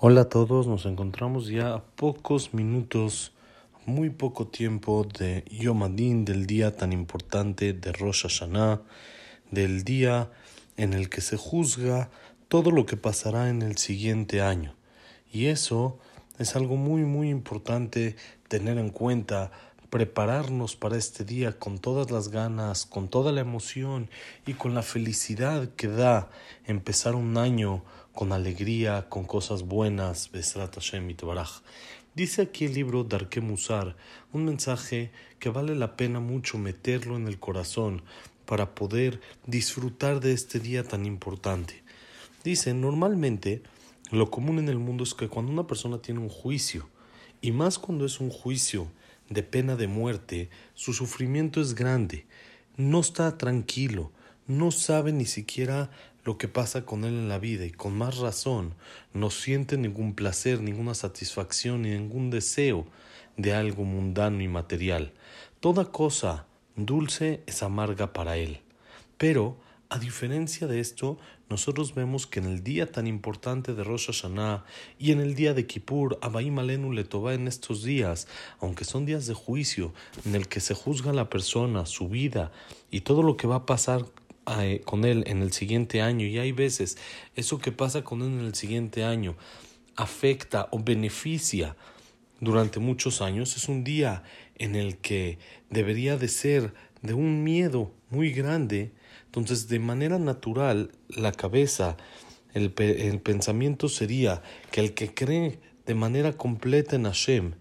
[0.00, 3.32] Hola a todos, nos encontramos ya a pocos minutos,
[3.84, 8.80] muy poco tiempo de Yom Adin, del día tan importante de Rosh Hashanah,
[9.50, 10.30] del día
[10.76, 12.10] en el que se juzga
[12.46, 14.76] todo lo que pasará en el siguiente año.
[15.32, 15.98] Y eso
[16.38, 18.14] es algo muy muy importante
[18.46, 19.50] tener en cuenta,
[19.90, 24.10] prepararnos para este día con todas las ganas, con toda la emoción
[24.46, 26.30] y con la felicidad que da
[26.66, 27.82] empezar un año
[28.18, 31.14] con alegría, con cosas buenas, Besrat Hashem
[32.16, 33.94] Dice aquí el libro Darke Musar
[34.32, 38.02] un mensaje que vale la pena mucho meterlo en el corazón
[38.44, 41.84] para poder disfrutar de este día tan importante.
[42.42, 43.62] Dice, normalmente
[44.10, 46.88] lo común en el mundo es que cuando una persona tiene un juicio,
[47.40, 48.88] y más cuando es un juicio
[49.30, 52.26] de pena de muerte, su sufrimiento es grande,
[52.76, 54.10] no está tranquilo,
[54.48, 55.92] no sabe ni siquiera
[56.28, 58.74] lo que pasa con él en la vida y con más razón
[59.14, 62.84] no siente ningún placer, ninguna satisfacción ni ningún deseo
[63.38, 65.14] de algo mundano y material.
[65.60, 66.44] Toda cosa
[66.76, 68.60] dulce es amarga para él.
[69.16, 69.56] Pero,
[69.88, 71.16] a diferencia de esto,
[71.48, 74.66] nosotros vemos que en el día tan importante de Rosh Hashanah
[74.98, 78.28] y en el día de Kippur, Abaim Alenu le toba en estos días,
[78.60, 79.94] aunque son días de juicio,
[80.26, 82.52] en el que se juzga la persona, su vida
[82.90, 84.04] y todo lo que va a pasar
[84.84, 86.26] con él en el siguiente año.
[86.26, 86.98] Y hay veces
[87.36, 89.36] eso que pasa con él en el siguiente año
[89.96, 91.76] afecta o beneficia
[92.40, 93.56] durante muchos años.
[93.56, 94.22] Es un día
[94.56, 95.38] en el que
[95.70, 98.92] debería de ser de un miedo muy grande.
[99.26, 101.96] Entonces de manera natural la cabeza
[102.54, 107.52] el, el pensamiento sería que el que cree de manera completa en Hashem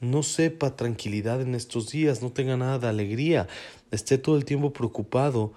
[0.00, 3.48] no sepa tranquilidad en estos días, no tenga nada de alegría,
[3.90, 5.52] esté todo el tiempo preocupado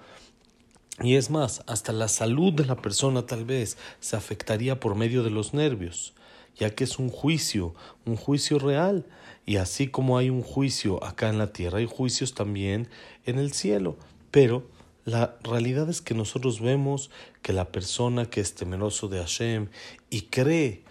[1.02, 5.24] y es más, hasta la salud de la persona tal vez se afectaría por medio
[5.24, 6.14] de los nervios,
[6.56, 9.04] ya que es un juicio, un juicio real.
[9.44, 12.88] Y así como hay un juicio acá en la tierra, hay juicios también
[13.26, 13.96] en el cielo.
[14.30, 14.66] Pero
[15.04, 17.10] la realidad es que nosotros vemos
[17.42, 19.68] que la persona que es temeroso de Hashem
[20.10, 20.84] y cree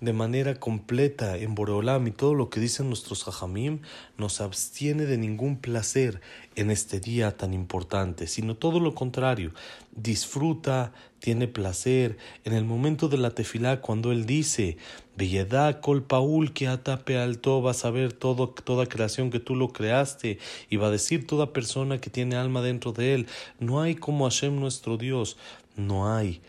[0.00, 3.80] de manera completa en Boreolam y todo lo que dicen nuestros hajamim
[4.16, 6.20] nos abstiene de ningún placer
[6.54, 9.52] en este día tan importante, sino todo lo contrario,
[9.94, 12.16] disfruta, tiene placer.
[12.44, 14.76] En el momento de la tefilá cuando él dice
[15.16, 19.72] Belledad col paul que atape alto vas a ver todo, toda creación que tú lo
[19.72, 20.38] creaste
[20.70, 23.26] y va a decir toda persona que tiene alma dentro de él
[23.58, 25.36] no hay como Hashem nuestro Dios
[25.74, 26.40] no hay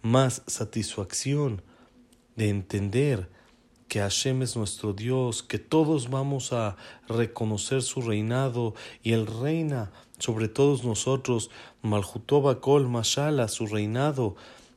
[0.00, 1.60] más satisfacción
[2.38, 3.28] de entender
[3.88, 6.76] que Hashem es nuestro Dios, que todos vamos a
[7.08, 9.90] reconocer su reinado y Él reina
[10.20, 11.50] sobre todos nosotros,
[11.82, 14.36] Malhutoba Kol Mashala, su reinado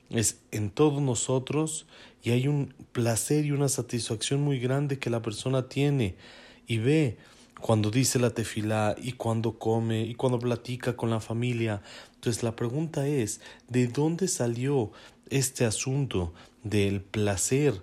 [0.10, 1.86] es en todos nosotros
[2.24, 6.16] y hay un placer y una satisfacción muy grande que la persona tiene
[6.66, 7.18] y ve
[7.60, 11.84] cuando dice la tefilá y cuando come y cuando platica con la familia.
[12.16, 14.92] Entonces la pregunta es, ¿de dónde salió
[15.32, 16.34] este asunto
[16.64, 17.82] del placer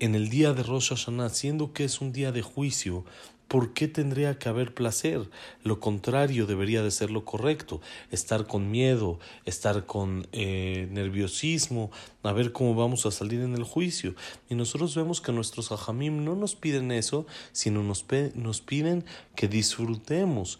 [0.00, 3.04] en el día de Rosh Hashanah, siendo que es un día de juicio,
[3.48, 5.30] ¿por qué tendría que haber placer?
[5.62, 7.80] Lo contrario debería de ser lo correcto,
[8.10, 11.90] estar con miedo, estar con eh, nerviosismo,
[12.22, 14.14] a ver cómo vamos a salir en el juicio.
[14.50, 19.04] Y nosotros vemos que nuestros hajamim no nos piden eso, sino nos, nos piden
[19.36, 20.58] que disfrutemos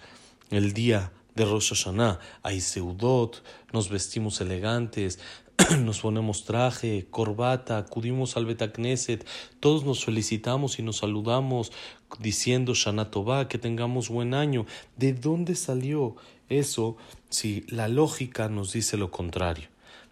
[0.50, 2.20] el día de Rosh Hashanah.
[2.42, 3.42] Hay seudot,
[3.72, 5.19] nos vestimos elegantes,
[5.78, 9.26] nos ponemos traje, corbata, acudimos al Betacneset,
[9.60, 11.72] todos nos felicitamos y nos saludamos
[12.19, 13.10] diciendo Shana
[13.48, 14.66] que tengamos buen año.
[14.97, 16.16] ¿De dónde salió
[16.48, 16.97] eso
[17.28, 19.69] si la lógica nos dice lo contrario?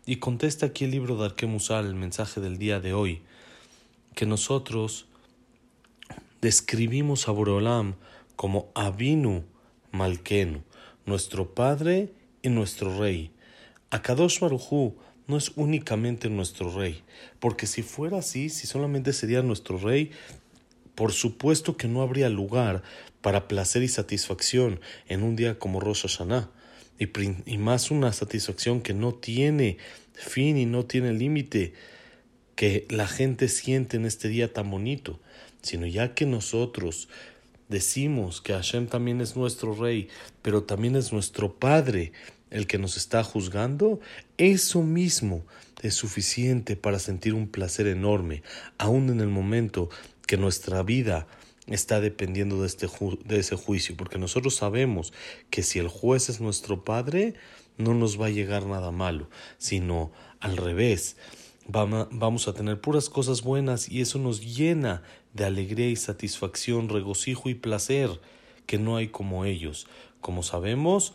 [0.06, 3.22] Y contesta aquí el libro de Arkemusal, el mensaje del día de hoy,
[4.14, 5.06] que nosotros
[6.40, 7.94] describimos a Borolam
[8.36, 9.44] como Abinu
[9.92, 10.62] Malkenu,
[11.06, 13.30] nuestro Padre y nuestro Rey.
[13.90, 14.96] Akadosh Baruchu
[15.32, 17.02] no es únicamente nuestro rey,
[17.40, 20.10] porque si fuera así, si solamente sería nuestro rey,
[20.94, 22.82] por supuesto que no habría lugar
[23.22, 24.78] para placer y satisfacción
[25.08, 26.50] en un día como Rosh Hashanah,
[26.98, 27.08] y,
[27.46, 29.78] y más una satisfacción que no tiene
[30.12, 31.72] fin y no tiene límite
[32.54, 35.18] que la gente siente en este día tan bonito,
[35.62, 37.08] sino ya que nosotros
[37.70, 40.08] decimos que Hashem también es nuestro rey,
[40.42, 42.12] pero también es nuestro padre,
[42.52, 43.98] el que nos está juzgando,
[44.36, 45.44] eso mismo
[45.82, 48.42] es suficiente para sentir un placer enorme,
[48.78, 49.88] aun en el momento
[50.26, 51.26] que nuestra vida
[51.66, 52.88] está dependiendo de, este
[53.24, 55.12] de ese juicio, porque nosotros sabemos
[55.50, 57.34] que si el juez es nuestro Padre,
[57.78, 59.28] no nos va a llegar nada malo,
[59.58, 61.16] sino al revés.
[61.66, 65.02] vamos a tener puras cosas buenas y eso nos llena
[65.32, 68.20] de alegría y satisfacción, regocijo y placer,
[68.66, 69.86] que no hay como ellos.
[70.20, 71.14] Como sabemos,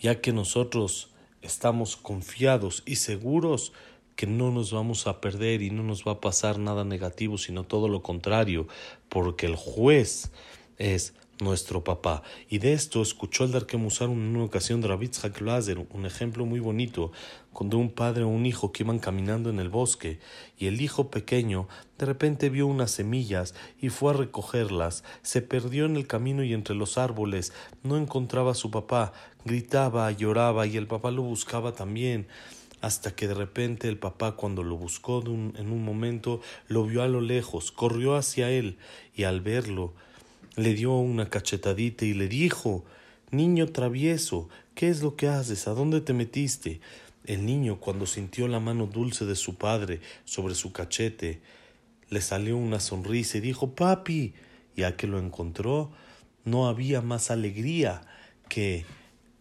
[0.00, 1.10] ya que nosotros
[1.42, 3.72] estamos confiados y seguros
[4.16, 7.64] que no nos vamos a perder y no nos va a pasar nada negativo, sino
[7.64, 8.68] todo lo contrario,
[9.08, 10.30] porque el juez
[10.76, 12.22] es nuestro papá.
[12.48, 15.10] Y de esto escuchó el Darkemusar en una ocasión de Rabbi
[15.40, 17.12] Lazer, un ejemplo muy bonito,
[17.52, 20.20] cuando un padre o un hijo que iban caminando en el bosque
[20.56, 25.86] y el hijo pequeño de repente vio unas semillas y fue a recogerlas, se perdió
[25.86, 27.52] en el camino y entre los árboles,
[27.82, 29.12] no encontraba a su papá,
[29.44, 32.26] gritaba, lloraba y el papá lo buscaba también.
[32.80, 37.08] Hasta que de repente el papá cuando lo buscó en un momento lo vio a
[37.08, 38.78] lo lejos, corrió hacia él
[39.14, 39.92] y al verlo
[40.56, 42.84] le dio una cachetadita y le dijo
[43.30, 45.68] Niño travieso, ¿qué es lo que haces?
[45.68, 46.80] ¿A dónde te metiste?
[47.24, 51.40] El niño, cuando sintió la mano dulce de su padre sobre su cachete,
[52.08, 54.34] le salió una sonrisa y dijo Papi,
[54.76, 55.92] ya que lo encontró,
[56.44, 58.02] no había más alegría
[58.48, 58.84] que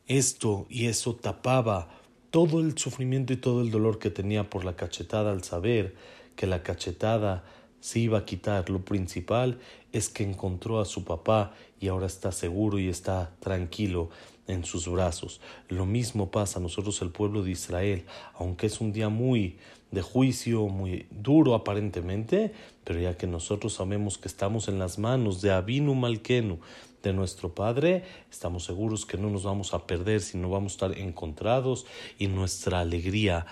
[0.08, 1.90] esto y eso tapaba
[2.30, 5.96] todo el sufrimiento y todo el dolor que tenía por la cachetada al saber
[6.36, 7.44] que la cachetada
[7.80, 8.70] se iba a quitar.
[8.70, 9.60] Lo principal
[9.92, 14.10] es que encontró a su papá y ahora está seguro y está tranquilo
[14.48, 15.42] en sus brazos.
[15.68, 18.06] Lo mismo pasa a nosotros el pueblo de Israel,
[18.36, 19.58] aunque es un día muy
[19.92, 22.54] de juicio, muy duro aparentemente,
[22.84, 26.60] pero ya que nosotros sabemos que estamos en las manos de Abinu Malkenu,
[27.04, 30.98] de nuestro Padre, estamos seguros que no nos vamos a perder, sino vamos a estar
[30.98, 31.86] encontrados
[32.18, 33.46] y nuestra alegría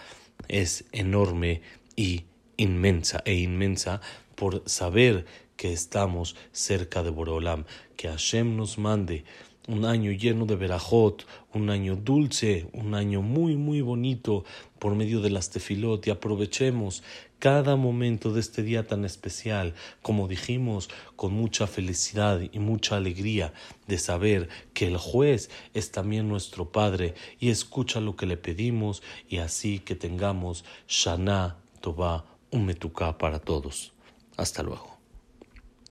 [0.49, 1.61] es enorme
[1.95, 2.25] y
[2.57, 4.01] inmensa e inmensa
[4.35, 5.25] por saber
[5.55, 7.65] que estamos cerca de Borolam,
[7.95, 9.23] que Hashem nos mande
[9.67, 14.45] un año lleno de verajot, un año dulce, un año muy muy bonito
[14.79, 16.07] por medio de las tefilot.
[16.07, 17.03] Y aprovechemos
[17.39, 23.53] cada momento de este día tan especial, como dijimos, con mucha felicidad y mucha alegría
[23.87, 27.13] de saber que el juez es también nuestro Padre.
[27.39, 33.39] Y escucha lo que le pedimos y así que tengamos Shana Tova un metuká para
[33.39, 33.93] todos.
[34.37, 34.96] Hasta luego.